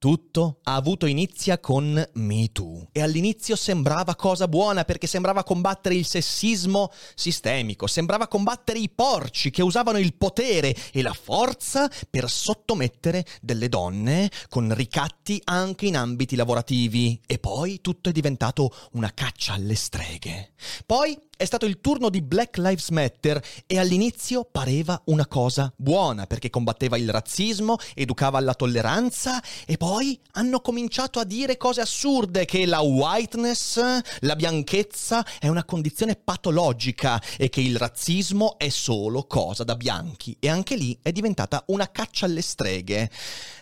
[0.00, 5.96] Tutto ha avuto inizio con Me Too e all'inizio sembrava cosa buona perché sembrava combattere
[5.96, 12.30] il sessismo sistemico, sembrava combattere i porci che usavano il potere e la forza per
[12.30, 19.12] sottomettere delle donne con ricatti anche in ambiti lavorativi e poi tutto è diventato una
[19.12, 20.52] caccia alle streghe.
[20.86, 26.26] Poi è stato il turno di Black Lives Matter e all'inizio pareva una cosa buona
[26.26, 29.86] perché combatteva il razzismo, educava alla tolleranza e poi
[30.32, 33.80] hanno cominciato a dire cose assurde che la whiteness,
[34.20, 40.36] la bianchezza è una condizione patologica e che il razzismo è solo cosa da bianchi
[40.38, 43.10] e anche lì è diventata una caccia alle streghe.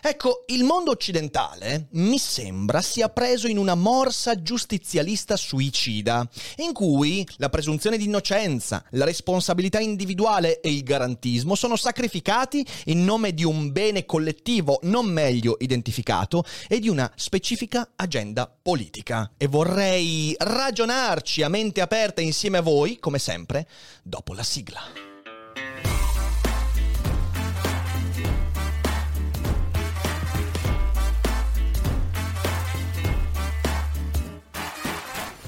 [0.01, 7.25] Ecco, il mondo occidentale mi sembra sia preso in una morsa giustizialista suicida in cui
[7.37, 13.45] la presunzione di innocenza, la responsabilità individuale e il garantismo sono sacrificati in nome di
[13.45, 16.15] un bene collettivo non meglio identificato
[16.67, 19.31] e di una specifica agenda politica.
[19.37, 23.67] E vorrei ragionarci a mente aperta insieme a voi, come sempre,
[24.01, 24.81] dopo la sigla.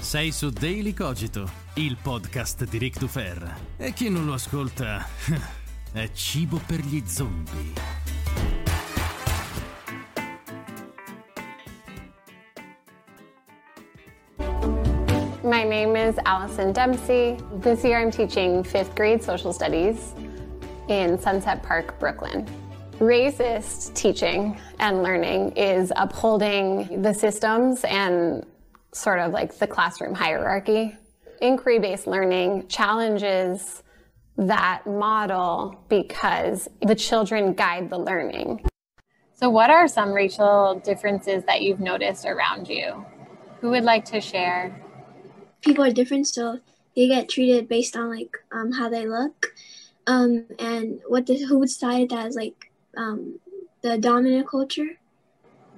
[0.10, 3.58] Sei su Daily Cogito, il podcast di Rick Dufer.
[3.78, 5.06] E chi non lo ascolta
[5.94, 8.59] è cibo per gli zombie.
[15.44, 17.38] My name is Allison Dempsey.
[17.56, 20.14] This year I'm teaching fifth grade social studies
[20.90, 22.48] in Sunset Park, Brooklyn.
[23.00, 28.46] Racist teaching and learning is upholding the systems and
[28.92, 30.96] sort of like the classroom hierarchy.
[31.42, 33.82] Inquiry based learning challenges
[34.38, 38.66] that model because the children guide the learning.
[39.34, 43.06] So, what are some racial differences that you've noticed around you?
[43.62, 44.82] Who would like to share?
[45.62, 46.60] People are different, so
[46.96, 49.54] they get treated based on like um, how they look,
[50.08, 53.40] um, and what the who would decide that is like um,
[53.82, 55.00] the dominant culture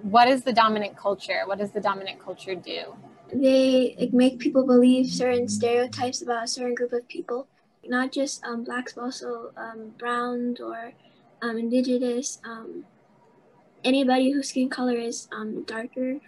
[0.01, 1.41] what is the dominant culture?
[1.45, 2.95] What does the dominant culture do?
[3.33, 7.47] They like, make people believe certain stereotypes about a certain group of people,
[7.85, 10.93] not just um, blacks, but also um, browns or
[11.41, 12.85] um, indigenous, um,
[13.83, 16.19] anybody whose skin color is um, darker.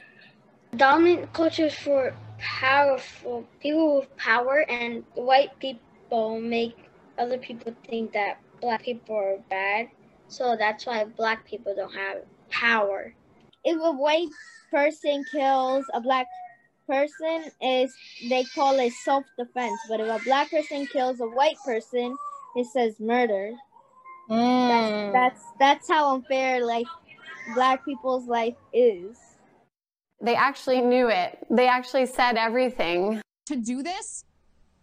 [0.75, 6.75] Dominant culture is for powerful people with power, and white people make
[7.17, 9.87] other people think that black people are bad.
[10.27, 13.13] So that's why black people don't have power
[13.63, 14.29] if a white
[14.71, 16.27] person kills a black
[16.87, 17.93] person is
[18.29, 22.15] they call it self-defense but if a black person kills a white person
[22.55, 23.53] it says murder
[24.29, 24.67] mm.
[24.67, 26.85] that's, that's that's how unfair like
[27.53, 29.17] black people's life is
[30.21, 34.23] they actually knew it they actually said everything to do this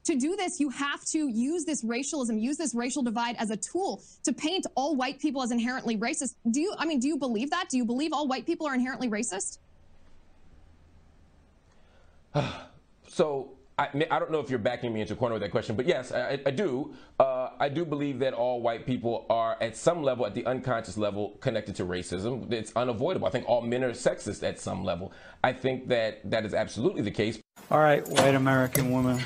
[0.05, 3.57] to do this, you have to use this racialism, use this racial divide as a
[3.57, 6.35] tool to paint all white people as inherently racist.
[6.51, 7.69] Do you, I mean, do you believe that?
[7.69, 9.59] Do you believe all white people are inherently racist?
[13.09, 15.75] so I, I, don't know if you're backing me into a corner with that question,
[15.75, 16.95] but yes, I, I do.
[17.19, 20.99] Uh, I do believe that all white people are, at some level, at the unconscious
[20.99, 22.53] level, connected to racism.
[22.53, 23.27] It's unavoidable.
[23.27, 25.13] I think all men are sexist at some level.
[25.43, 27.39] I think that that is absolutely the case.
[27.71, 29.25] All right, white American woman.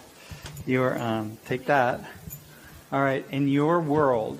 [0.66, 2.00] your um, take that.
[2.92, 4.38] All right, in your world,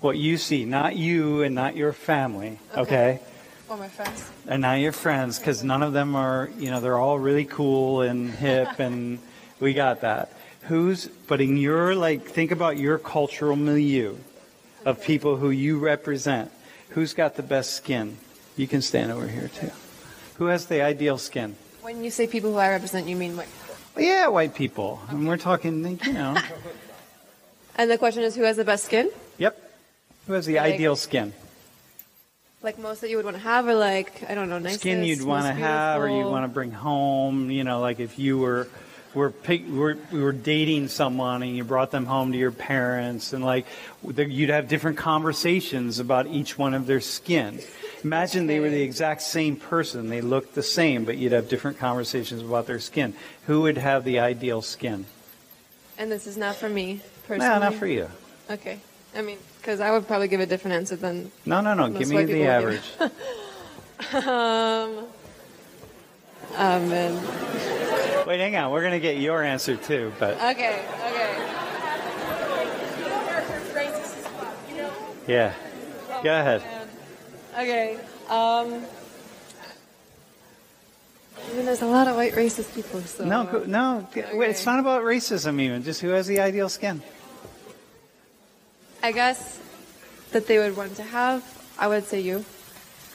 [0.00, 2.80] what you see, not you and not your family, okay?
[2.80, 3.20] okay?
[3.68, 4.30] Or my friends.
[4.46, 8.02] And not your friends, because none of them are, you know, they're all really cool
[8.02, 9.18] and hip, and
[9.60, 10.32] we got that.
[10.62, 14.16] Who's, but in your, like, think about your cultural milieu
[14.84, 16.50] of people who you represent.
[16.90, 18.18] Who's got the best skin?
[18.56, 19.70] You can stand over here, too.
[20.38, 21.56] Who has the ideal skin?
[21.82, 23.48] When you say people who I represent, you mean like
[23.96, 25.00] yeah, white people.
[25.08, 26.36] And we're talking, you know.
[27.76, 29.10] and the question is who has the best skin?
[29.38, 29.72] Yep.
[30.26, 31.32] Who has the like, ideal skin?
[32.62, 35.04] Like most that you would want to have, or like, I don't know, nicest, Skin
[35.04, 37.50] you'd want to have, or you want to bring home.
[37.50, 38.68] You know, like if you were.
[39.14, 39.32] Were,
[39.70, 43.64] were, we were dating someone and you brought them home to your parents and like
[44.04, 47.58] you'd have different conversations about each one of their skin
[48.06, 50.08] Imagine they were the exact same person.
[50.08, 53.14] They looked the same, but you'd have different conversations about their skin.
[53.46, 55.06] Who would have the ideal skin?
[55.98, 57.58] And this is not for me personally.
[57.58, 58.08] No, not for you.
[58.48, 58.78] Okay.
[59.16, 61.32] I mean, because I would probably give a different answer than.
[61.46, 61.88] No, no, no.
[61.88, 62.82] Give me the average.
[63.00, 63.10] um.
[66.58, 68.26] Oh man.
[68.26, 68.72] Wait, hang on.
[68.72, 70.84] We're going to get your answer too, but Okay.
[71.06, 71.46] Okay.
[75.26, 75.54] yeah.
[76.22, 76.62] Go ahead.
[77.54, 77.98] Okay.
[78.28, 78.84] Um.
[81.38, 83.24] I mean, there's a lot of white racist people, so.
[83.24, 84.08] No, go- no.
[84.32, 85.82] Wait, it's not about racism even.
[85.82, 87.02] Just who has the ideal skin.
[89.06, 89.60] I guess
[90.32, 91.38] that they would want to have.
[91.78, 92.44] I would say you.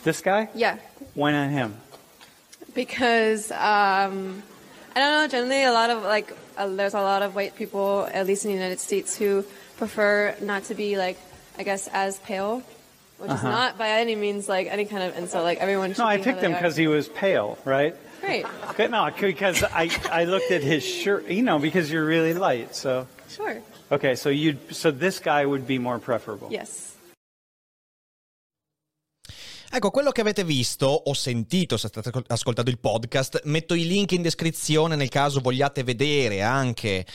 [0.04, 0.48] This guy?
[0.56, 0.78] Yeah.
[1.16, 1.76] Why not him?
[2.74, 4.42] because um,
[4.96, 5.28] I don't know.
[5.28, 8.52] Generally, a lot of like uh, there's a lot of white people, at least in
[8.52, 9.44] the United States, who
[9.78, 11.18] prefer not to be like
[11.58, 12.64] I guess as pale,
[13.20, 13.50] which is Uh-huh.
[13.50, 15.44] not by any means like any kind of insult.
[15.44, 15.92] Like everyone.
[15.92, 17.96] Should No, I picked him because he was pale, right?
[18.24, 22.76] Okay, No, because I, I looked at his shirt, you know, because you're really light.
[22.76, 23.62] So, Sure.
[23.92, 26.48] okay, so you so this guy would be more preferable.
[26.52, 26.90] Yes.
[29.74, 33.88] Ecco, quello che avete visto o sentito se state ascol- ascoltando il podcast, metto i
[33.88, 37.06] link in descrizione nel caso vogliate vedere anche.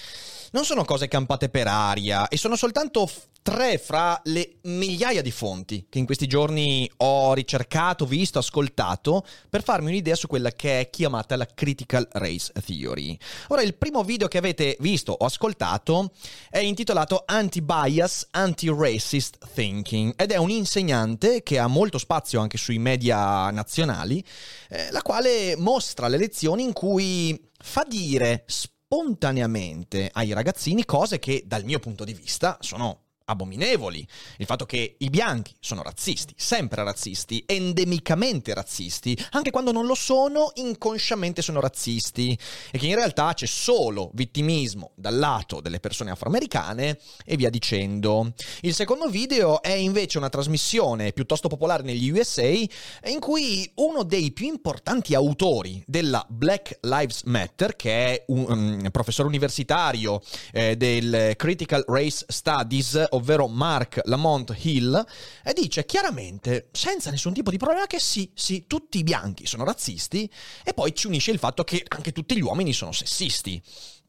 [0.57, 5.31] Non sono cose campate per aria e sono soltanto f- tre fra le migliaia di
[5.31, 10.81] fonti che in questi giorni ho ricercato, visto, ascoltato per farmi un'idea su quella che
[10.81, 13.19] è chiamata la Critical Race Theory.
[13.49, 16.13] Ora, il primo video che avete visto o ascoltato
[16.49, 22.79] è intitolato Anti-Bias, Anti-Racist Thinking ed è un insegnante che ha molto spazio anche sui
[22.79, 24.25] media nazionali,
[24.71, 28.47] eh, la quale mostra le lezioni in cui fa dire
[28.89, 34.07] spontaneamente ai ragazzini cose che dal mio punto di vista sono abominevoli.
[34.39, 39.95] Il fatto che i bianchi sono razzisti, sempre razzisti, endemicamente razzisti, anche quando non lo
[39.95, 42.37] sono, inconsciamente sono razzisti
[42.71, 48.33] e che in realtà c'è solo vittimismo dal lato delle persone afroamericane e via dicendo.
[48.63, 54.33] Il secondo video è invece una trasmissione piuttosto popolare negli USA in cui uno dei
[54.33, 61.35] più importanti autori della Black Lives Matter, che è un um, professore universitario eh, del
[61.37, 65.05] Critical Race Studies, ovvero Mark Lamont Hill,
[65.45, 69.65] e dice chiaramente, senza nessun tipo di problema, che sì, sì, tutti i bianchi sono
[69.65, 70.31] razzisti,
[70.65, 73.63] e poi ci unisce il fatto che anche tutti gli uomini sono sessisti.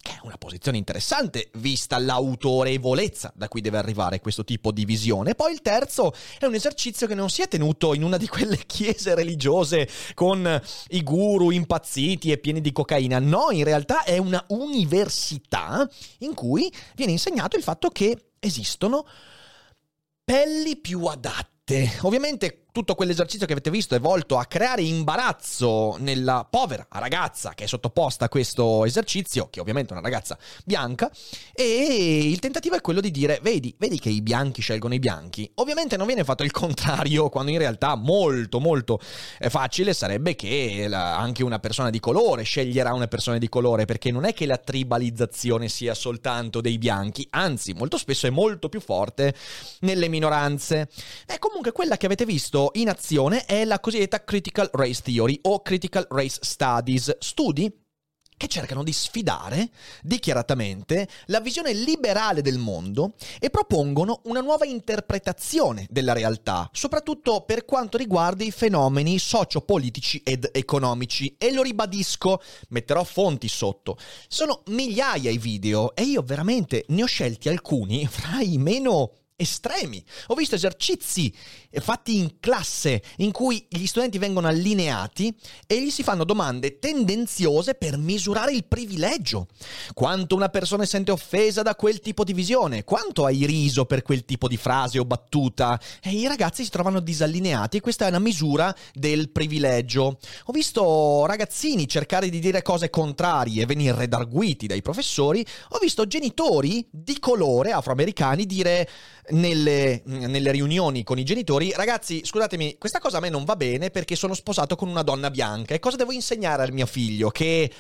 [0.08, 5.36] Che è una posizione interessante vista l'autorevolezza da cui deve arrivare questo tipo di visione.
[5.36, 8.66] Poi il terzo è un esercizio che non si è tenuto in una di quelle
[8.66, 10.62] chiese religiose con
[10.92, 13.20] i guru impazziti e pieni di cocaina.
[13.20, 15.86] No, in realtà è una università
[16.20, 19.06] in cui viene insegnato il fatto che esistono
[20.24, 21.98] pelli più adatte.
[22.04, 27.64] Ovviamente tutto quell'esercizio che avete visto è volto a creare imbarazzo nella povera ragazza che
[27.64, 31.10] è sottoposta a questo esercizio, che ovviamente è una ragazza bianca,
[31.56, 35.50] e il tentativo è quello di dire, vedi, vedi che i bianchi scelgono i bianchi.
[35.56, 39.00] Ovviamente non viene fatto il contrario, quando in realtà molto molto
[39.40, 44.12] eh, facile sarebbe che anche una persona di colore sceglierà una persona di colore, perché
[44.12, 48.82] non è che la tribalizzazione sia soltanto dei bianchi, anzi molto spesso è molto più
[48.82, 49.34] forte
[49.80, 50.90] nelle minoranze.
[51.26, 55.62] E comunque quella che avete visto in azione è la cosiddetta Critical Race Theory o
[55.62, 57.72] Critical Race Studies, studi
[58.38, 59.70] che cercano di sfidare
[60.04, 67.66] dichiaratamente la visione liberale del mondo e propongono una nuova interpretazione della realtà, soprattutto per
[67.66, 71.36] quanto riguarda i fenomeni sociopolitici ed economici.
[71.40, 73.98] E lo ribadisco, metterò fonti sotto.
[74.28, 80.04] Sono migliaia i video e io veramente ne ho scelti alcuni fra i meno estremi.
[80.28, 81.34] Ho visto esercizi
[81.80, 85.34] fatti in classe in cui gli studenti vengono allineati
[85.66, 89.48] e gli si fanno domande tendenziose per misurare il privilegio.
[89.94, 94.02] Quanto una persona si sente offesa da quel tipo di visione, quanto hai riso per
[94.02, 95.80] quel tipo di frase o battuta.
[96.02, 100.18] E i ragazzi si trovano disallineati e questa è una misura del privilegio.
[100.46, 105.46] Ho visto ragazzini cercare di dire cose contrarie e venire redarguiti dai professori.
[105.70, 108.90] Ho visto genitori di colore afroamericani dire
[109.30, 113.90] nelle, nelle riunioni con i genitori, ragazzi, scusatemi, questa cosa a me non va bene
[113.90, 117.30] perché sono sposato con una donna bianca e cosa devo insegnare al mio figlio?
[117.30, 117.72] Che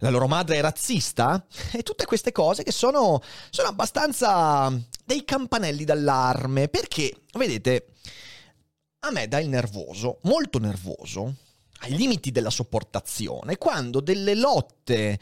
[0.00, 1.44] la loro madre è razzista?
[1.72, 4.72] E tutte queste cose che sono, sono abbastanza
[5.04, 7.92] dei campanelli d'allarme perché, vedete,
[9.00, 11.34] a me dà il nervoso, molto nervoso,
[11.80, 15.18] ai limiti della sopportazione, quando delle lotte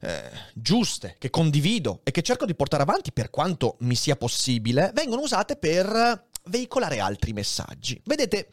[0.00, 4.90] eh, giuste, che condivido e che cerco di portare avanti per quanto mi sia possibile,
[4.94, 8.00] vengono usate per veicolare altri messaggi.
[8.04, 8.48] Vedete,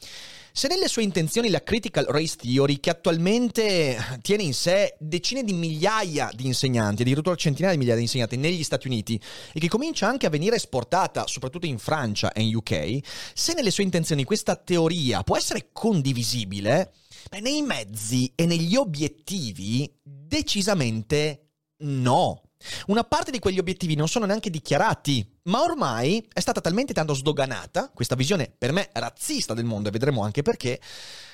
[0.51, 5.53] se nelle sue intenzioni la critical race theory, che attualmente tiene in sé decine di
[5.53, 9.19] migliaia di insegnanti, addirittura centinaia di migliaia di insegnanti negli Stati Uniti,
[9.53, 12.99] e che comincia anche a venire esportata soprattutto in Francia e in UK,
[13.33, 16.93] se nelle sue intenzioni questa teoria può essere condivisibile,
[17.29, 21.51] beh, nei mezzi e negli obiettivi decisamente
[21.83, 22.48] no.
[22.87, 27.13] Una parte di quegli obiettivi non sono neanche dichiarati, ma ormai è stata talmente tanto
[27.13, 30.79] sdoganata, questa visione per me razzista del mondo, e vedremo anche perché,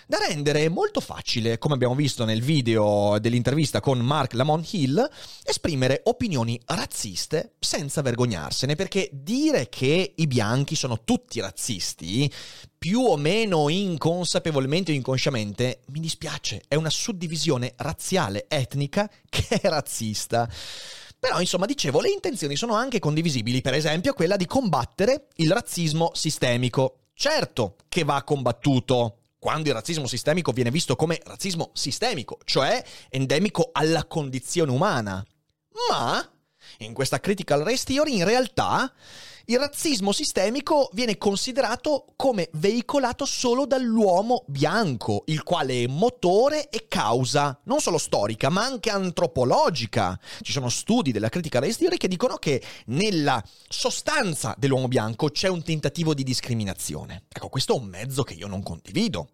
[0.05, 5.09] da rendere molto facile, come abbiamo visto nel video dell'intervista con Mark Lamont Hill,
[5.43, 12.31] esprimere opinioni razziste senza vergognarsene, perché dire che i bianchi sono tutti razzisti,
[12.77, 19.67] più o meno inconsapevolmente o inconsciamente, mi dispiace, è una suddivisione razziale, etnica, che è
[19.69, 20.47] razzista.
[21.25, 26.11] Però, insomma, dicevo, le intenzioni sono anche condivisibili, per esempio quella di combattere il razzismo
[26.13, 26.99] sistemico.
[27.15, 33.71] Certo che va combattuto quando il razzismo sistemico viene visto come razzismo sistemico, cioè endemico
[33.71, 35.25] alla condizione umana.
[35.89, 36.31] Ma,
[36.79, 38.93] in questa critical race theory, in realtà
[39.47, 46.87] il razzismo sistemico viene considerato come veicolato solo dall'uomo bianco, il quale è motore e
[46.87, 50.19] causa non solo storica, ma anche antropologica.
[50.41, 55.47] Ci sono studi della critica race theory che dicono che nella sostanza dell'uomo bianco c'è
[55.47, 57.25] un tentativo di discriminazione.
[57.29, 59.29] Ecco, questo è un mezzo che io non condivido.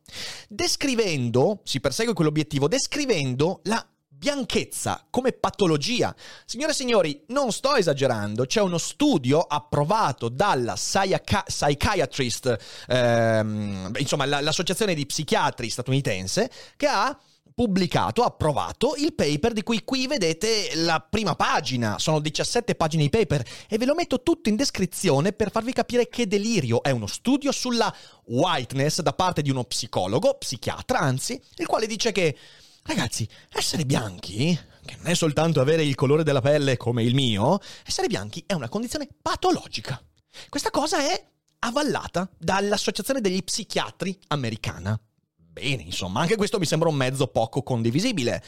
[0.50, 3.86] Descrivendo, si persegue quell'obiettivo, descrivendo la
[4.21, 6.15] bianchezza come patologia.
[6.45, 12.55] Signore e signori, non sto esagerando, c'è uno studio approvato dalla Psychi- Psychiatrist,
[12.87, 17.19] ehm, insomma l'associazione di psichiatri statunitense, che ha
[17.55, 21.97] pubblicato, approvato il paper di cui qui vedete la prima pagina.
[21.97, 26.07] Sono 17 pagine di paper e ve lo metto tutto in descrizione per farvi capire
[26.09, 26.83] che delirio.
[26.83, 27.91] È uno studio sulla
[28.25, 32.37] whiteness da parte di uno psicologo, psichiatra anzi, il quale dice che
[32.83, 37.59] Ragazzi, essere bianchi, che non è soltanto avere il colore della pelle come il mio,
[37.85, 40.01] essere bianchi è una condizione patologica.
[40.50, 41.25] Questa cosa è
[41.59, 45.00] avallata dall'Associazione degli Psichiatri americana.
[45.35, 48.43] Bene, insomma, anche questo mi sembra un mezzo poco condivisibile.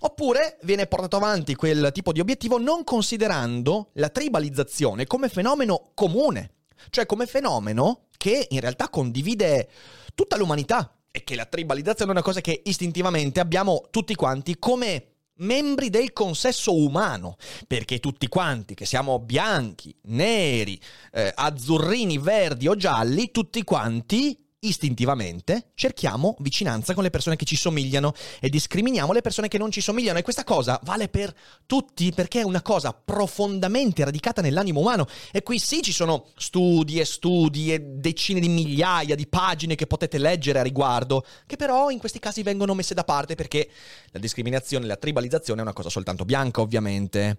[0.00, 6.54] Oppure viene portato avanti quel tipo di obiettivo non considerando la tribalizzazione come fenomeno comune,
[6.88, 9.68] cioè come fenomeno che in realtà condivide
[10.14, 15.06] tutta l'umanità, è che la tribalizzazione è una cosa che istintivamente abbiamo tutti quanti come
[15.40, 17.36] membri del consesso umano,
[17.66, 20.78] perché tutti quanti, che siamo bianchi, neri,
[21.12, 27.56] eh, azzurrini, verdi o gialli, tutti quanti istintivamente cerchiamo vicinanza con le persone che ci
[27.56, 32.12] somigliano e discriminiamo le persone che non ci somigliano e questa cosa vale per tutti
[32.12, 37.06] perché è una cosa profondamente radicata nell'animo umano e qui sì ci sono studi e
[37.06, 41.98] studi e decine di migliaia di pagine che potete leggere a riguardo che però in
[41.98, 43.66] questi casi vengono messe da parte perché
[44.10, 47.38] la discriminazione, la tribalizzazione è una cosa soltanto bianca ovviamente.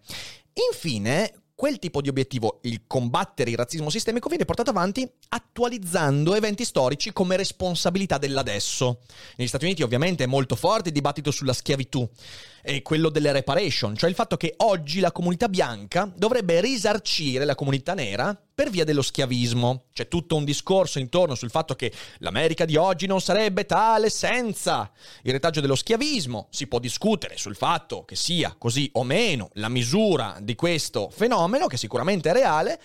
[0.71, 6.65] Infine, quel tipo di obiettivo, il combattere il razzismo sistemico, viene portato avanti attualizzando eventi
[6.65, 9.01] storici come responsabilità dell'adesso.
[9.35, 12.09] Negli Stati Uniti ovviamente è molto forte il dibattito sulla schiavitù
[12.63, 17.53] e quello delle reparation, cioè il fatto che oggi la comunità bianca dovrebbe risarcire la
[17.53, 19.85] comunità nera per via dello schiavismo.
[19.93, 24.91] C'è tutto un discorso intorno sul fatto che l'America di oggi non sarebbe tale senza
[25.23, 26.47] il retaggio dello schiavismo.
[26.51, 31.67] Si può discutere sul fatto che sia così o meno la misura di questo fenomeno,
[31.67, 32.79] che sicuramente è reale.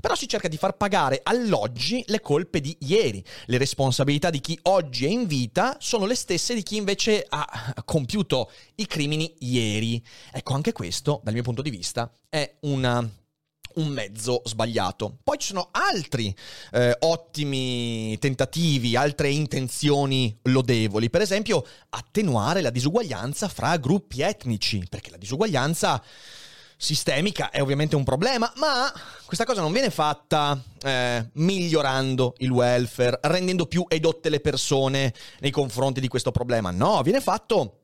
[0.00, 3.22] Però si cerca di far pagare all'oggi le colpe di ieri.
[3.46, 7.72] Le responsabilità di chi oggi è in vita sono le stesse di chi invece ha
[7.84, 10.02] compiuto i crimini ieri.
[10.32, 13.08] Ecco, anche questo, dal mio punto di vista, è una
[13.76, 15.18] un mezzo sbagliato.
[15.22, 16.34] Poi ci sono altri
[16.72, 25.10] eh, ottimi tentativi, altre intenzioni lodevoli, per esempio attenuare la disuguaglianza fra gruppi etnici, perché
[25.10, 26.02] la disuguaglianza
[26.76, 28.92] sistemica è ovviamente un problema, ma
[29.24, 35.52] questa cosa non viene fatta eh, migliorando il welfare, rendendo più edotte le persone nei
[35.52, 36.72] confronti di questo problema.
[36.72, 37.81] No, viene fatto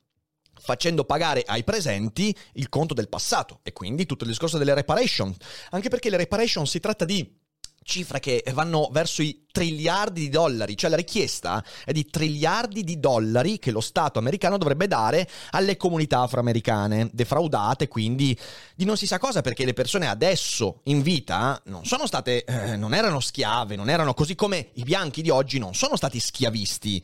[0.60, 5.34] facendo pagare ai presenti il conto del passato e quindi tutto il discorso delle reparation.
[5.70, 7.46] Anche perché le reparation si tratta di
[7.88, 13.00] cifre che vanno verso i triliardi di dollari, cioè la richiesta è di triliardi di
[13.00, 18.38] dollari che lo Stato americano dovrebbe dare alle comunità afroamericane, defraudate quindi
[18.76, 22.76] di non si sa cosa perché le persone adesso in vita non sono state, eh,
[22.76, 27.02] non erano schiave, non erano così come i bianchi di oggi non sono stati schiavisti.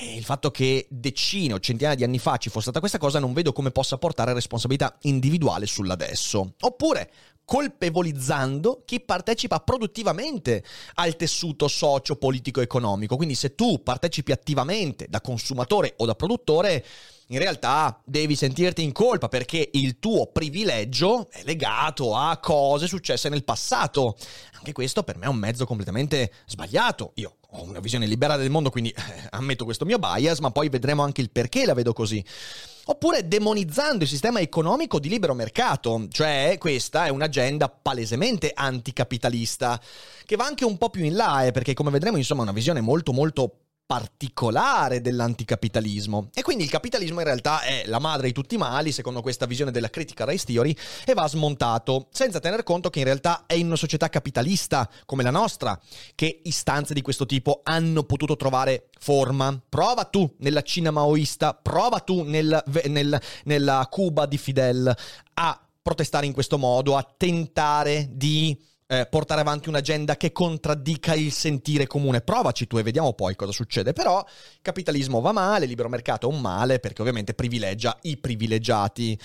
[0.00, 3.32] Il fatto che decine o centinaia di anni fa ci fosse stata questa cosa non
[3.32, 6.54] vedo come possa portare responsabilità individuale sull'adesso.
[6.60, 7.10] Oppure
[7.48, 10.62] colpevolizzando chi partecipa produttivamente
[10.96, 13.16] al tessuto socio-politico economico.
[13.16, 16.84] Quindi se tu partecipi attivamente da consumatore o da produttore,
[17.28, 23.30] in realtà devi sentirti in colpa perché il tuo privilegio è legato a cose successe
[23.30, 24.18] nel passato.
[24.58, 27.12] Anche questo per me è un mezzo completamente sbagliato.
[27.14, 30.68] Io ho una visione liberale del mondo, quindi eh, ammetto questo mio bias, ma poi
[30.68, 32.22] vedremo anche il perché la vedo così.
[32.86, 39.80] Oppure demonizzando il sistema economico di libero mercato, cioè questa è un'agenda palesemente anticapitalista,
[40.24, 42.52] che va anche un po' più in là, eh, perché come vedremo insomma è una
[42.52, 46.28] visione molto molto particolare dell'anticapitalismo.
[46.34, 49.46] E quindi il capitalismo in realtà è la madre di tutti i mali, secondo questa
[49.46, 50.76] visione della critica race theory,
[51.06, 55.22] e va smontato, senza tener conto che in realtà è in una società capitalista come
[55.22, 55.80] la nostra
[56.14, 59.58] che istanze di questo tipo hanno potuto trovare forma.
[59.66, 64.94] Prova tu nella Cina maoista, prova tu nel, nel, nella Cuba di Fidel
[65.32, 68.54] a protestare in questo modo, a tentare di
[68.90, 72.22] eh, portare avanti un'agenda che contraddica il sentire comune.
[72.22, 73.92] Provaci tu e vediamo poi cosa succede.
[73.92, 78.16] Però il capitalismo va male, il libero mercato è un male perché ovviamente privilegia i
[78.16, 79.18] privilegiati.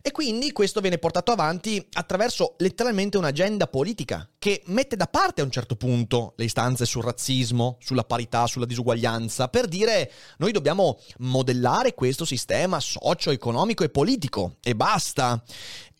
[0.00, 5.44] E quindi questo viene portato avanti attraverso letteralmente un'agenda politica che mette da parte a
[5.44, 11.00] un certo punto le istanze sul razzismo, sulla parità, sulla disuguaglianza, per dire noi dobbiamo
[11.18, 15.42] modellare questo sistema socio-economico e politico e basta.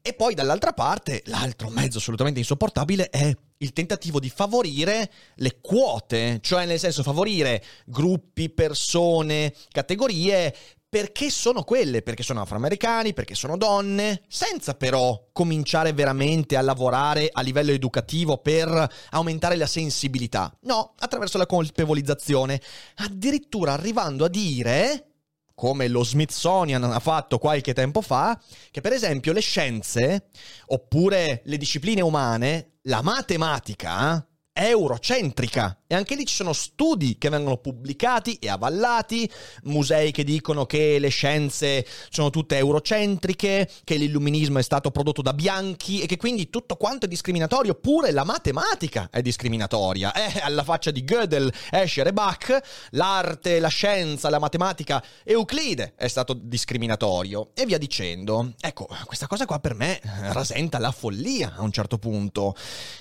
[0.03, 6.39] E poi dall'altra parte, l'altro mezzo assolutamente insopportabile è il tentativo di favorire le quote,
[6.41, 10.55] cioè nel senso favorire gruppi, persone, categorie
[10.89, 17.29] perché sono quelle, perché sono afroamericani, perché sono donne, senza però cominciare veramente a lavorare
[17.31, 20.57] a livello educativo per aumentare la sensibilità.
[20.63, 22.61] No, attraverso la colpevolizzazione,
[22.97, 25.09] addirittura arrivando a dire
[25.59, 30.29] come lo Smithsonian ha fatto qualche tempo fa, che per esempio le scienze,
[30.67, 37.31] oppure le discipline umane, la matematica, è eurocentrica e anche lì ci sono studi che
[37.31, 39.29] vengono pubblicati e avvallati,
[39.65, 45.33] musei che dicono che le scienze sono tutte eurocentriche, che l'illuminismo è stato prodotto da
[45.33, 50.13] bianchi e che quindi tutto quanto è discriminatorio, pure la matematica è discriminatoria.
[50.13, 52.61] Eh, alla faccia di Gödel, Escher e Bach,
[52.91, 58.53] l'arte, la scienza, la matematica, Euclide è stato discriminatorio e via dicendo.
[58.61, 62.55] Ecco, questa cosa qua per me rasenta la follia a un certo punto.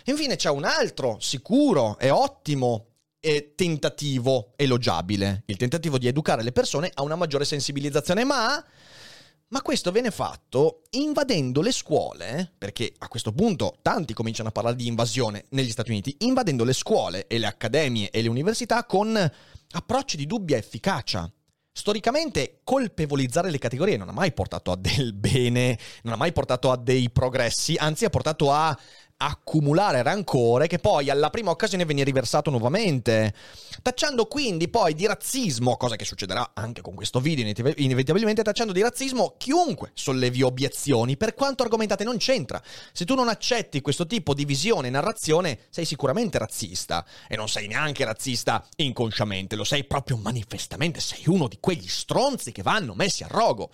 [0.05, 2.76] Infine c'è un altro sicuro e ottimo
[3.19, 8.63] e tentativo elogiabile, il tentativo di educare le persone a una maggiore sensibilizzazione, ma
[9.49, 14.75] ma questo viene fatto invadendo le scuole, perché a questo punto tanti cominciano a parlare
[14.75, 19.15] di invasione negli Stati Uniti, invadendo le scuole e le accademie e le università con
[19.71, 21.31] approcci di dubbia efficacia.
[21.71, 26.69] Storicamente colpevolizzare le categorie non ha mai portato a del bene, non ha mai portato
[26.69, 28.77] a dei progressi, anzi ha portato a
[29.17, 33.33] accumulare rancore che poi alla prima occasione viene riversato nuovamente,
[33.81, 38.81] tacciando quindi poi di razzismo, cosa che succederà anche con questo video inevitabilmente, tacciando di
[38.81, 42.61] razzismo chiunque sollevi obiezioni, per quanto argomentate non c'entra.
[42.93, 47.49] Se tu non accetti questo tipo di visione e narrazione, sei sicuramente razzista e non
[47.49, 52.93] sei neanche razzista inconsciamente, lo sei proprio manifestamente, sei uno di quegli stronzi che vanno
[52.93, 53.71] messi a rogo.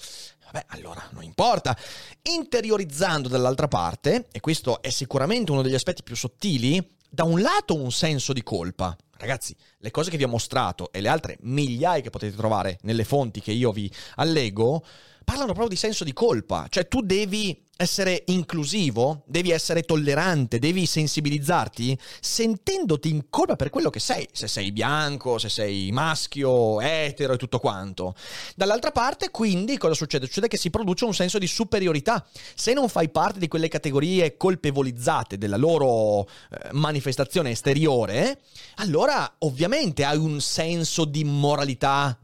[0.54, 1.76] Vabbè, allora non importa.
[2.22, 7.76] Interiorizzando dall'altra parte, e questo è sicuramente uno degli aspetti più sottili, da un lato
[7.76, 8.96] un senso di colpa.
[9.18, 13.04] Ragazzi, le cose che vi ho mostrato e le altre migliaia che potete trovare nelle
[13.04, 14.86] fonti che io vi allego,
[15.24, 16.68] parlano proprio di senso di colpa.
[16.70, 23.90] Cioè tu devi essere inclusivo, devi essere tollerante, devi sensibilizzarti sentendoti in colpa per quello
[23.90, 28.16] che sei, se sei bianco, se sei maschio, etero e tutto quanto.
[28.56, 30.26] Dall'altra parte, quindi, cosa succede?
[30.26, 32.26] Succede che si produce un senso di superiorità.
[32.54, 38.40] Se non fai parte di quelle categorie colpevolizzate della loro eh, manifestazione esteriore,
[38.76, 42.18] allora ovviamente hai un senso di moralità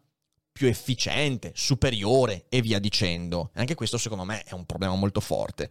[0.59, 3.51] più efficiente, superiore e via dicendo.
[3.53, 5.69] Anche questo secondo me è un problema molto forte.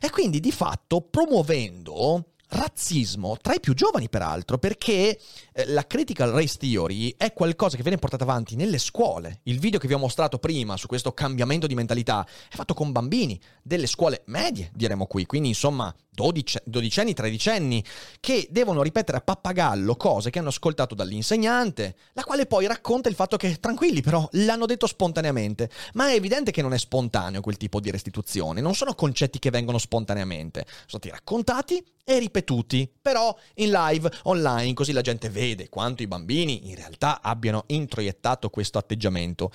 [0.00, 5.18] E quindi di fatto promuovendo razzismo tra i più giovani peraltro, perché
[5.52, 9.40] eh, la critical race theory è qualcosa che viene portata avanti nelle scuole.
[9.44, 12.92] Il video che vi ho mostrato prima su questo cambiamento di mentalità è fatto con
[12.92, 17.82] bambini delle scuole medie, diremo qui, quindi insomma 12, dodicenni, tredicenni,
[18.20, 23.14] che devono ripetere a pappagallo cose che hanno ascoltato dall'insegnante, la quale poi racconta il
[23.14, 27.56] fatto che, tranquilli però, l'hanno detto spontaneamente, ma è evidente che non è spontaneo quel
[27.56, 33.36] tipo di restituzione, non sono concetti che vengono spontaneamente, sono stati raccontati e ripetuti, però
[33.54, 38.78] in live, online, così la gente vede quanto i bambini in realtà abbiano introiettato questo
[38.78, 39.50] atteggiamento.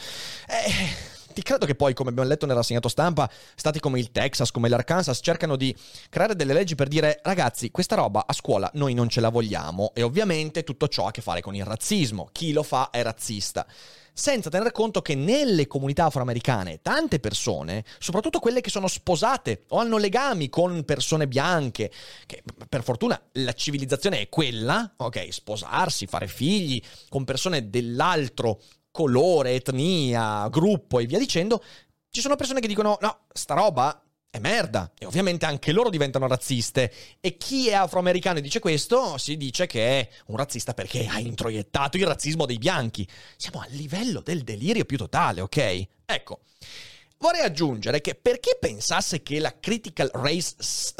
[0.48, 4.50] Eh ti credo che poi, come abbiamo letto nella rassegnato stampa, stati come il Texas,
[4.50, 5.76] come l'Arkansas, cercano di
[6.10, 9.92] creare delle leggi per dire ragazzi, questa roba a scuola noi non ce la vogliamo
[9.94, 12.30] e ovviamente tutto ciò ha a che fare con il razzismo.
[12.32, 13.68] Chi lo fa è razzista
[14.18, 19.78] senza tener conto che nelle comunità afroamericane tante persone, soprattutto quelle che sono sposate o
[19.78, 21.92] hanno legami con persone bianche,
[22.26, 28.60] che per fortuna la civilizzazione è quella, ok, sposarsi, fare figli con persone dell'altro
[28.98, 31.64] colore, etnia, gruppo e via dicendo,
[32.10, 34.92] ci sono persone che dicono no, sta roba è merda.
[34.98, 36.92] E ovviamente anche loro diventano razziste.
[37.20, 41.20] E chi è afroamericano e dice questo si dice che è un razzista perché ha
[41.20, 43.08] introiettato il razzismo dei bianchi.
[43.36, 45.88] Siamo a livello del delirio più totale, ok?
[46.06, 46.40] Ecco.
[47.20, 50.54] Vorrei aggiungere che per chi pensasse che la critical race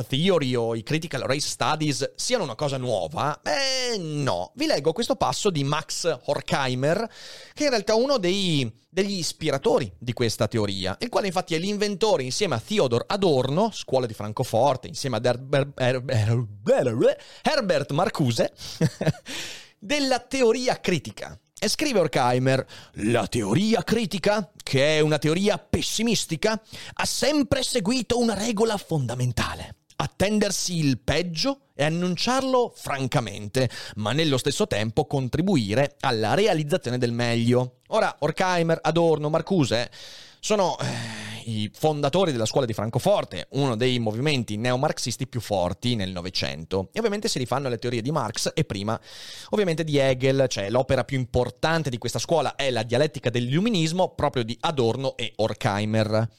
[0.08, 4.52] theory o i critical race studies siano una cosa nuova, eh no.
[4.56, 7.08] Vi leggo questo passo di Max Horkheimer,
[7.54, 11.60] che in realtà è uno dei, degli ispiratori di questa teoria, il quale infatti è
[11.60, 18.54] l'inventore insieme a Theodor Adorno, scuola di Francoforte, insieme ad Herbert, Herbert, Herbert Marcuse,
[19.78, 21.40] della teoria critica.
[21.60, 22.64] E scrive Horkheimer,
[23.06, 26.62] la teoria critica, che è una teoria pessimistica,
[26.94, 29.78] ha sempre seguito una regola fondamentale.
[29.96, 37.78] Attendersi il peggio e annunciarlo francamente, ma nello stesso tempo contribuire alla realizzazione del meglio.
[37.88, 39.90] Ora, Horkheimer, Adorno, Marcuse
[40.40, 46.12] sono eh, i fondatori della scuola di Francoforte, uno dei movimenti neomarxisti più forti nel
[46.12, 46.90] Novecento.
[46.92, 49.00] E ovviamente si rifanno alle teorie di Marx e prima
[49.50, 54.44] ovviamente di Hegel, cioè l'opera più importante di questa scuola è la dialettica dell'illuminismo proprio
[54.44, 56.30] di Adorno e Horkheimer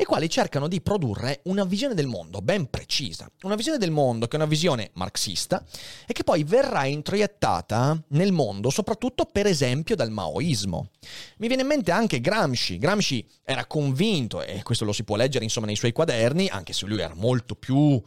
[0.00, 4.28] i quali cercano di produrre una visione del mondo ben precisa, una visione del mondo
[4.28, 5.64] che è una visione marxista
[6.06, 10.90] e che poi verrà introiettata nel mondo soprattutto per esempio dal maoismo.
[11.38, 15.44] Mi viene in mente anche Gramsci, Gramsci era convinto, e questo lo si può leggere
[15.44, 18.00] insomma nei suoi quaderni, anche se lui era molto più,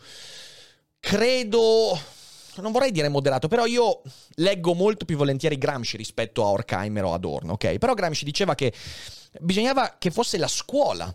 [0.98, 2.00] credo,
[2.56, 4.02] non vorrei dire moderato, però io
[4.36, 7.78] leggo molto più volentieri Gramsci rispetto a Horkheimer o Adorno, ok?
[7.78, 8.74] Però Gramsci diceva che
[9.42, 11.14] bisognava che fosse la scuola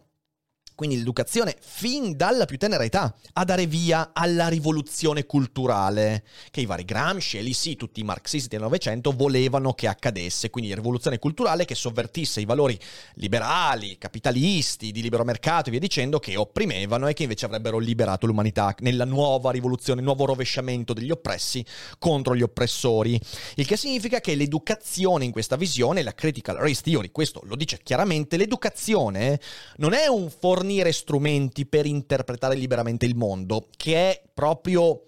[0.76, 6.66] quindi l'educazione fin dalla più tenera età, a dare via alla rivoluzione culturale, che i
[6.66, 11.18] vari Gramsci e lì sì, tutti i marxisti del Novecento volevano che accadesse, quindi rivoluzione
[11.18, 12.78] culturale che sovvertisse i valori
[13.14, 18.26] liberali, capitalisti, di libero mercato e via dicendo, che opprimevano e che invece avrebbero liberato
[18.26, 21.64] l'umanità nella nuova rivoluzione, nuovo rovesciamento degli oppressi
[21.98, 23.18] contro gli oppressori.
[23.54, 27.80] Il che significa che l'educazione in questa visione, la critical race theory, questo lo dice
[27.82, 29.40] chiaramente, l'educazione
[29.76, 35.04] non è un fornitore fornire strumenti per interpretare liberamente il mondo, che è proprio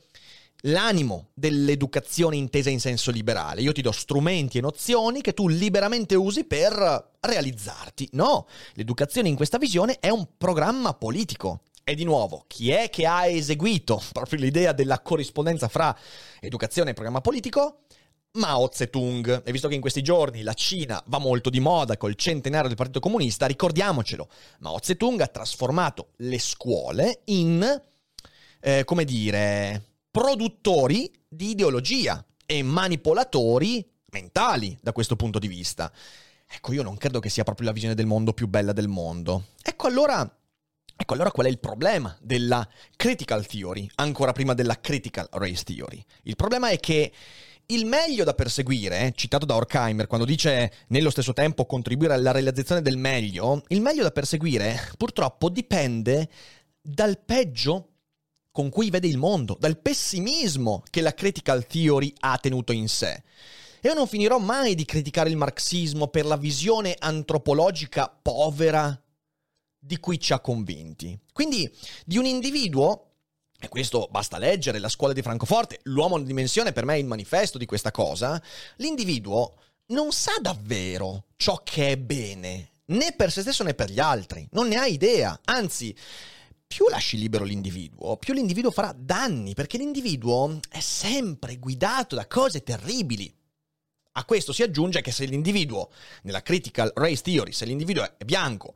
[0.62, 3.60] l'animo dell'educazione intesa in senso liberale.
[3.60, 8.10] Io ti do strumenti e nozioni che tu liberamente usi per realizzarti.
[8.12, 11.62] No, l'educazione in questa visione è un programma politico.
[11.82, 15.96] E di nuovo, chi è che ha eseguito proprio l'idea della corrispondenza fra
[16.40, 17.80] educazione e programma politico?
[18.32, 19.42] Mao Zedong.
[19.44, 22.76] E visto che in questi giorni la Cina va molto di moda col centenario del
[22.76, 24.28] Partito Comunista, ricordiamocelo,
[24.60, 27.82] Mao Zedong ha trasformato le scuole in,
[28.60, 35.92] eh, come dire, produttori di ideologia e manipolatori mentali da questo punto di vista.
[36.50, 39.48] Ecco, io non credo che sia proprio la visione del mondo più bella del mondo.
[39.62, 40.32] Ecco allora
[41.00, 46.04] Ecco allora qual è il problema della critical theory, ancora prima della critical race theory?
[46.24, 47.12] Il problema è che
[47.70, 52.80] il meglio da perseguire, citato da Horkheimer quando dice nello stesso tempo contribuire alla realizzazione
[52.80, 56.30] del meglio, il meglio da perseguire purtroppo dipende
[56.80, 57.88] dal peggio
[58.50, 63.22] con cui vede il mondo, dal pessimismo che la critical theory ha tenuto in sé.
[63.82, 68.98] Io non finirò mai di criticare il marxismo per la visione antropologica povera
[69.78, 71.16] di cui ci ha convinti.
[71.34, 71.70] Quindi
[72.06, 73.07] di un individuo
[73.60, 77.06] e questo basta leggere la scuola di Francoforte, l'uomo in dimensione per me è il
[77.06, 78.40] manifesto di questa cosa,
[78.76, 79.54] l'individuo
[79.86, 84.46] non sa davvero ciò che è bene, né per se stesso né per gli altri,
[84.52, 85.94] non ne ha idea, anzi
[86.68, 92.62] più lasci libero l'individuo, più l'individuo farà danni, perché l'individuo è sempre guidato da cose
[92.62, 93.34] terribili.
[94.12, 95.90] A questo si aggiunge che se l'individuo,
[96.22, 98.74] nella critical race theory, se l'individuo è bianco,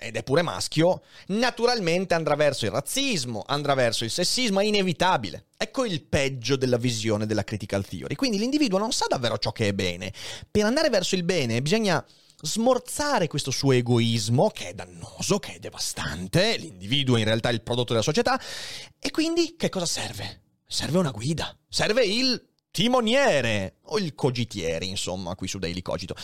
[0.00, 5.46] ed è pure maschio, naturalmente andrà verso il razzismo, andrà verso il sessismo, è inevitabile.
[5.56, 8.14] Ecco il peggio della visione della critical theory.
[8.14, 10.12] Quindi l'individuo non sa davvero ciò che è bene.
[10.50, 12.04] Per andare verso il bene bisogna
[12.42, 16.56] smorzare questo suo egoismo, che è dannoso, che è devastante.
[16.56, 18.40] L'individuo in realtà è il prodotto della società.
[18.98, 20.40] E quindi che cosa serve?
[20.66, 26.14] Serve una guida, serve il timoniere o il cogitiere, insomma, qui su Daily Cogito.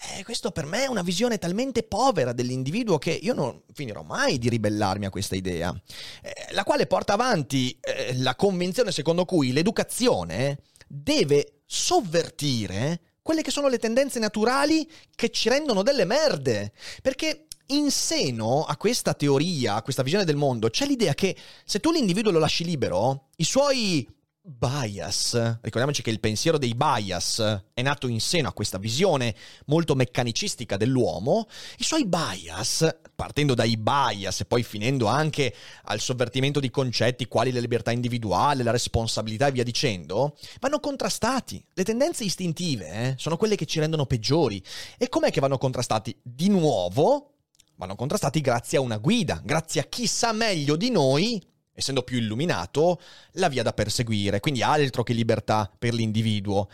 [0.00, 4.38] Eh, questo per me è una visione talmente povera dell'individuo che io non finirò mai
[4.38, 5.74] di ribellarmi a questa idea,
[6.22, 13.50] eh, la quale porta avanti eh, la convinzione secondo cui l'educazione deve sovvertire quelle che
[13.50, 16.72] sono le tendenze naturali che ci rendono delle merde.
[17.02, 21.80] Perché in seno a questa teoria, a questa visione del mondo, c'è l'idea che se
[21.80, 24.08] tu l'individuo lo lasci libero, i suoi
[24.48, 29.34] bias, ricordiamoci che il pensiero dei bias è nato in seno a questa visione
[29.66, 36.60] molto meccanicistica dell'uomo, i suoi bias, partendo dai bias e poi finendo anche al sovvertimento
[36.60, 41.62] di concetti quali la libertà individuale, la responsabilità e via dicendo, vanno contrastati.
[41.74, 44.62] Le tendenze istintive eh, sono quelle che ci rendono peggiori.
[44.96, 46.18] E com'è che vanno contrastati?
[46.22, 47.34] Di nuovo,
[47.76, 52.18] vanno contrastati grazie a una guida, grazie a chi sa meglio di noi essendo più
[52.18, 53.00] illuminato,
[53.32, 56.68] la via da perseguire, quindi altro che libertà per l'individuo.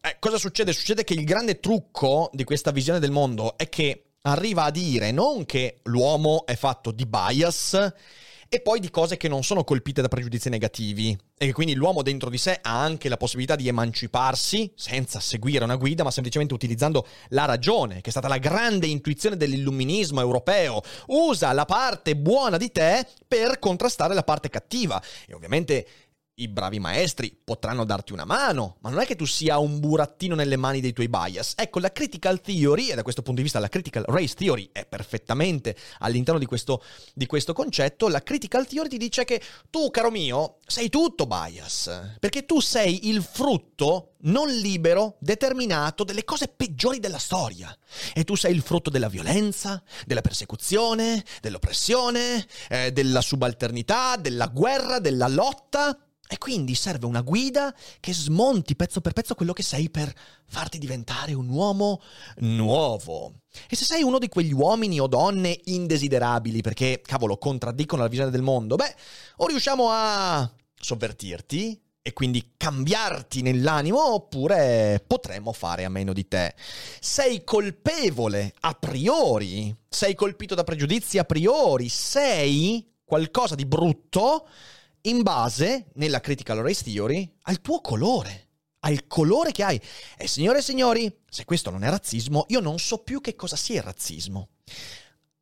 [0.00, 0.72] Eh, cosa succede?
[0.72, 5.12] Succede che il grande trucco di questa visione del mondo è che arriva a dire
[5.12, 7.92] non che l'uomo è fatto di bias
[8.54, 12.02] e poi di cose che non sono colpite da pregiudizi negativi e che quindi l'uomo
[12.02, 16.52] dentro di sé ha anche la possibilità di emanciparsi senza seguire una guida, ma semplicemente
[16.52, 20.82] utilizzando la ragione, che è stata la grande intuizione dell'illuminismo europeo.
[21.06, 25.02] Usa la parte buona di te per contrastare la parte cattiva.
[25.26, 25.86] E ovviamente
[26.42, 30.34] i bravi maestri potranno darti una mano, ma non è che tu sia un burattino
[30.34, 31.54] nelle mani dei tuoi bias.
[31.56, 34.84] Ecco, la critical theory, e da questo punto di vista la critical race theory è
[34.86, 36.82] perfettamente all'interno di questo,
[37.14, 42.16] di questo concetto, la critical theory ti dice che tu, caro mio, sei tutto bias,
[42.18, 47.76] perché tu sei il frutto non libero, determinato delle cose peggiori della storia.
[48.14, 54.98] E tu sei il frutto della violenza, della persecuzione, dell'oppressione, eh, della subalternità, della guerra,
[54.98, 55.96] della lotta.
[56.32, 60.10] E quindi serve una guida che smonti pezzo per pezzo quello che sei per
[60.46, 62.00] farti diventare un uomo
[62.36, 63.34] nuovo.
[63.68, 68.30] E se sei uno di quegli uomini o donne indesiderabili perché, cavolo, contraddicono la visione
[68.30, 68.94] del mondo, beh,
[69.36, 76.54] o riusciamo a sovvertirti e quindi cambiarti nell'animo oppure potremmo fare a meno di te.
[76.98, 84.48] Sei colpevole a priori, sei colpito da pregiudizi a priori, sei qualcosa di brutto
[85.02, 88.48] in base, nella critical race theory, al tuo colore,
[88.80, 89.80] al colore che hai.
[90.16, 93.56] E signore e signori, se questo non è razzismo, io non so più che cosa
[93.56, 94.48] sia il razzismo.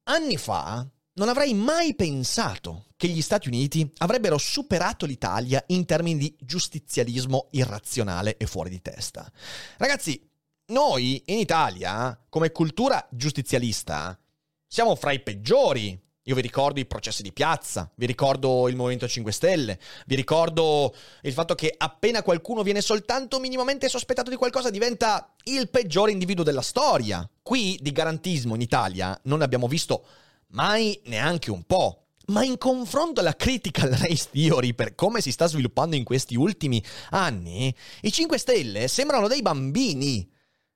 [0.04, 6.18] Anni fa non avrei mai pensato che gli Stati Uniti avrebbero superato l'Italia in termini
[6.18, 9.30] di giustizialismo irrazionale e fuori di testa.
[9.76, 10.28] Ragazzi,
[10.66, 14.18] noi in Italia, come cultura giustizialista,
[14.66, 19.08] siamo fra i peggiori io vi ricordo i processi di piazza, vi ricordo il Movimento
[19.08, 24.68] 5 Stelle, vi ricordo il fatto che appena qualcuno viene soltanto minimamente sospettato di qualcosa
[24.68, 27.28] diventa il peggiore individuo della storia.
[27.42, 30.04] Qui di garantismo in Italia non ne abbiamo visto
[30.48, 32.04] mai neanche un po'.
[32.26, 36.84] Ma in confronto alla critical race theory per come si sta sviluppando in questi ultimi
[37.10, 40.30] anni, i 5 Stelle sembrano dei bambini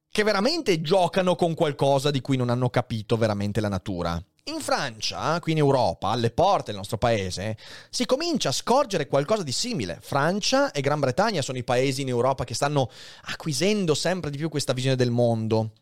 [0.08, 4.20] che veramente giocano con qualcosa di cui non hanno capito veramente la natura.
[4.46, 7.56] In Francia, qui in Europa, alle porte del nostro paese,
[7.88, 9.98] si comincia a scorgere qualcosa di simile.
[10.02, 12.90] Francia e Gran Bretagna sono i paesi in Europa che stanno
[13.22, 15.72] acquisendo sempre di più questa visione del mondo.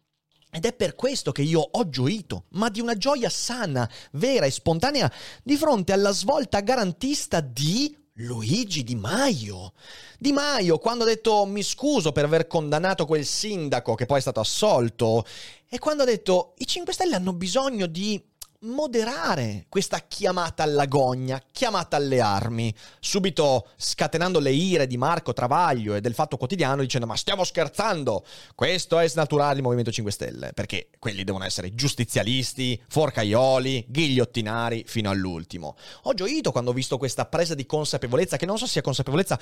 [0.49, 4.53] Ed è per questo che io ho gioito, ma di una gioia sana, vera e
[4.53, 5.11] spontanea,
[5.43, 9.73] di fronte alla svolta garantista di Luigi Di Maio.
[10.21, 14.21] Di Maio, quando ha detto mi scuso per aver condannato quel sindaco che poi è
[14.21, 15.27] stato assolto,
[15.69, 18.31] e quando ha detto i 5 Stelle hanno bisogno di
[18.63, 26.01] moderare questa chiamata all'agonia, chiamata alle armi, subito scatenando le ire di Marco Travaglio e
[26.01, 30.91] del Fatto Quotidiano dicendo ma stiamo scherzando, questo è snaturare il Movimento 5 Stelle, perché
[30.99, 35.77] quelli devono essere giustizialisti, forcaioli, ghigliottinari fino all'ultimo.
[36.03, 39.39] Ho gioito quando ho visto questa presa di consapevolezza, che non so se sia consapevolezza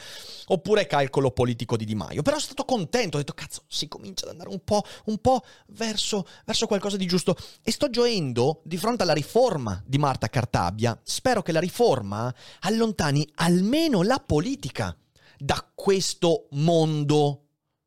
[0.46, 4.24] oppure calcolo politico di Di Maio, però sono stato contento, ho detto cazzo, si comincia
[4.24, 7.37] ad andare un po', un po verso, verso qualcosa di giusto.
[7.62, 12.32] E sto gioendo di fronte alla la riforma di Marta Cartabia, spero che la riforma
[12.60, 14.96] allontani almeno la politica
[15.36, 17.46] da questo mondo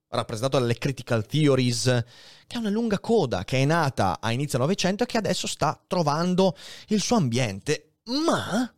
[0.10, 1.84] rappresentato dalle critical theories,
[2.46, 5.82] che ha una lunga coda, che è nata a inizio Novecento e che adesso sta
[5.88, 6.56] trovando
[6.88, 7.94] il suo ambiente.
[8.04, 8.72] Ma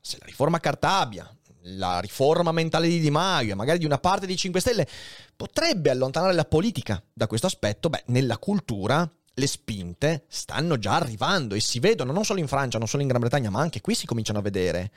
[0.00, 1.30] se la riforma Cartabia,
[1.76, 4.88] la riforma mentale di Di Maio e magari di una parte dei 5 Stelle
[5.36, 11.54] potrebbe allontanare la politica da questo aspetto, beh, nella cultura le spinte stanno già arrivando
[11.54, 13.94] e si vedono non solo in Francia, non solo in Gran Bretagna, ma anche qui
[13.94, 14.90] si cominciano a vedere.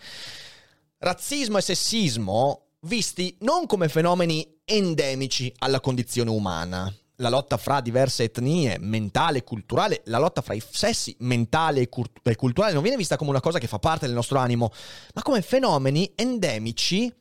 [0.97, 6.93] Razzismo e sessismo visti non come fenomeni endemici alla condizione umana.
[7.17, 11.89] La lotta fra diverse etnie, mentale e culturale, la lotta fra i sessi, mentale e,
[11.89, 14.71] cult- e culturale, non viene vista come una cosa che fa parte del nostro animo,
[15.13, 17.13] ma come fenomeni endemici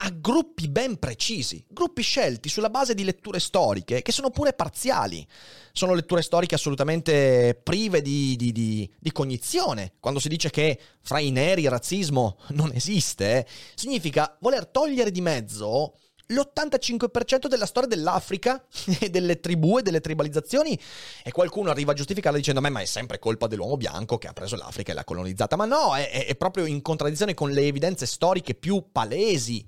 [0.00, 5.26] a gruppi ben precisi, gruppi scelti sulla base di letture storiche che sono pure parziali.
[5.72, 9.94] Sono letture storiche assolutamente prive di, di, di, di cognizione.
[9.98, 15.20] Quando si dice che fra i neri il razzismo non esiste, significa voler togliere di
[15.20, 15.94] mezzo
[16.28, 18.64] l'85% della storia dell'Africa
[19.00, 20.78] e delle tribù e delle tribalizzazioni
[21.22, 24.56] e qualcuno arriva a giustificarla dicendo ma è sempre colpa dell'uomo bianco che ha preso
[24.56, 25.56] l'Africa e l'ha colonizzata.
[25.56, 29.64] Ma no, è, è proprio in contraddizione con le evidenze storiche più palesi.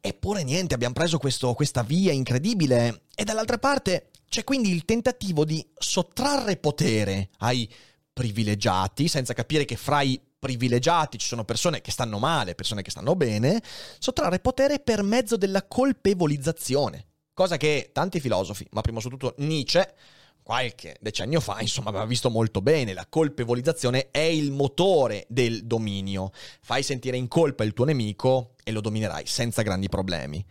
[0.00, 5.44] Eppure niente, abbiamo preso questo, questa via incredibile e dall'altra parte c'è quindi il tentativo
[5.44, 7.68] di sottrarre potere ai
[8.12, 12.90] privilegiati senza capire che fra i privilegiati, ci sono persone che stanno male, persone che
[12.90, 13.62] stanno bene,
[13.98, 17.06] sottrarre potere per mezzo della colpevolizzazione.
[17.34, 19.94] Cosa che tanti filosofi, ma prima su tutto Nietzsche,
[20.42, 22.94] qualche decennio fa, insomma, aveva visto molto bene.
[22.94, 26.30] La colpevolizzazione è il motore del dominio.
[26.62, 30.44] Fai sentire in colpa il tuo nemico e lo dominerai senza grandi problemi.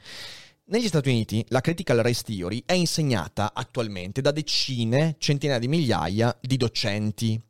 [0.65, 6.37] Negli Stati Uniti la critical race theory è insegnata attualmente da decine, centinaia di migliaia
[6.41, 7.41] di docenti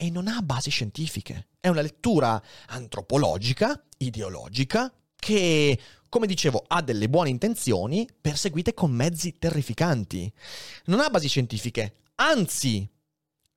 [0.00, 1.48] e non ha basi scientifiche.
[1.60, 9.36] È una lettura antropologica, ideologica, che, come dicevo, ha delle buone intenzioni perseguite con mezzi
[9.38, 10.32] terrificanti.
[10.86, 12.88] Non ha basi scientifiche, anzi,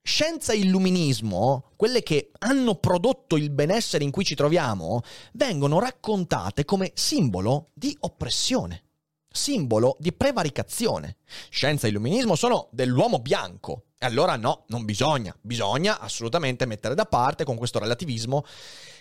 [0.02, 5.02] scienza e illuminismo, quelle che hanno prodotto il benessere in cui ci troviamo,
[5.36, 8.84] vengono raccontate come simbolo di oppressione,
[9.30, 11.16] simbolo di prevaricazione.
[11.50, 17.44] Scienza e illuminismo sono dell'uomo bianco, allora no, non bisogna, bisogna assolutamente mettere da parte
[17.44, 18.44] con questo relativismo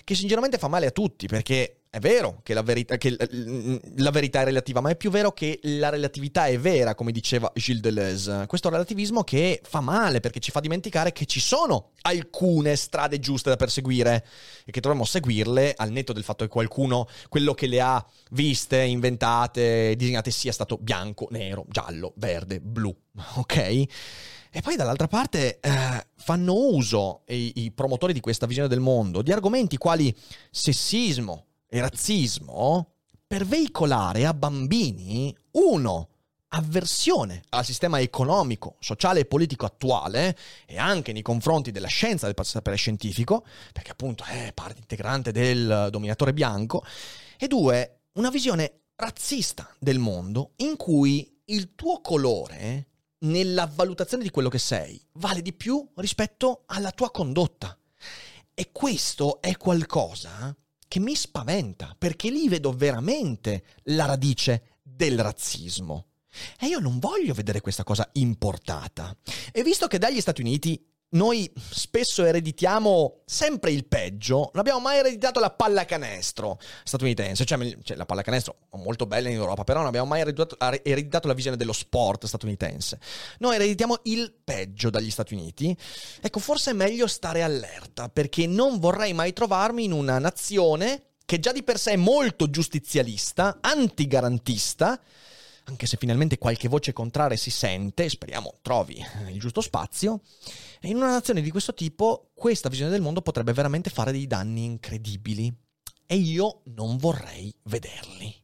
[0.04, 3.14] che sinceramente fa male a tutti, perché è vero che la, verità, che
[3.96, 7.52] la verità è relativa, ma è più vero che la relatività è vera, come diceva
[7.54, 8.44] Gilles Deleuze.
[8.46, 13.50] Questo relativismo che fa male perché ci fa dimenticare che ci sono alcune strade giuste
[13.50, 14.26] da perseguire
[14.64, 18.80] e che dovremmo seguirle al netto del fatto che qualcuno, quello che le ha viste,
[18.80, 22.94] inventate, disegnate, sia stato bianco, nero, giallo, verde, blu,
[23.36, 23.84] ok?
[24.54, 29.22] E poi dall'altra parte eh, fanno uso i, i promotori di questa visione del mondo
[29.22, 30.14] di argomenti quali
[30.50, 32.90] sessismo e razzismo
[33.26, 36.08] per veicolare a bambini, uno,
[36.48, 40.36] avversione al sistema economico, sociale e politico attuale
[40.66, 45.88] e anche nei confronti della scienza del sapere scientifico, perché appunto è parte integrante del
[45.90, 46.84] dominatore bianco,
[47.38, 52.88] e due, una visione razzista del mondo in cui il tuo colore
[53.22, 57.76] nella valutazione di quello che sei vale di più rispetto alla tua condotta.
[58.54, 60.54] E questo è qualcosa
[60.86, 66.08] che mi spaventa, perché lì vedo veramente la radice del razzismo.
[66.58, 69.16] E io non voglio vedere questa cosa importata.
[69.52, 74.98] E visto che dagli Stati Uniti noi spesso ereditiamo sempre il peggio, non abbiamo mai
[74.98, 80.06] ereditato la pallacanestro statunitense, cioè, cioè la pallacanestro molto bella in Europa, però non abbiamo
[80.06, 82.98] mai ereditato, ereditato, la visione dello sport statunitense.
[83.38, 85.76] Noi ereditiamo il peggio dagli Stati Uniti.
[86.20, 91.38] Ecco, forse è meglio stare allerta, perché non vorrei mai trovarmi in una nazione che
[91.38, 95.00] già di per sé è molto giustizialista, antigarantista,
[95.64, 100.20] anche se finalmente qualche voce contraria si sente, speriamo trovi il giusto spazio,
[100.82, 104.64] in una nazione di questo tipo questa visione del mondo potrebbe veramente fare dei danni
[104.64, 105.52] incredibili.
[106.06, 108.42] E io non vorrei vederli.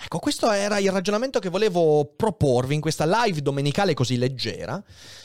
[0.00, 4.82] Ecco, questo era il ragionamento che volevo proporvi in questa live domenicale così leggera,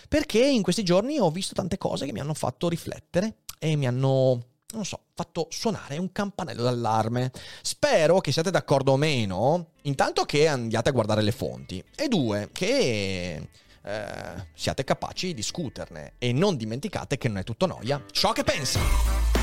[0.10, 3.88] perché in questi giorni ho visto tante cose che mi hanno fatto riflettere e mi
[3.88, 7.32] hanno non so, fatto suonare un campanello d'allarme.
[7.62, 12.50] Spero che siate d'accordo o meno, intanto che andiate a guardare le fonti, e due,
[12.52, 13.50] che
[13.86, 18.44] eh, siate capaci di discuterne e non dimenticate che non è tutto noia ciò che
[18.44, 19.43] pensa.